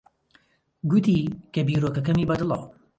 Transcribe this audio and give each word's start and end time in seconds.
گوتی 0.89 1.17
کە 1.53 1.61
بیرۆکەکەمی 1.67 2.27
بەدڵە. 2.29 2.59